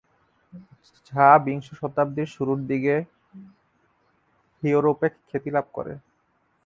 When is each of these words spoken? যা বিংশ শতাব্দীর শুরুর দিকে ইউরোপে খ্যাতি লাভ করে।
যা 1.07 1.27
বিংশ 1.45 1.67
শতাব্দীর 1.73 2.29
শুরুর 2.35 2.59
দিকে 2.67 2.95
ইউরোপে 4.63 5.07
খ্যাতি 5.27 5.49
লাভ 5.51 5.65
করে। 5.73 5.93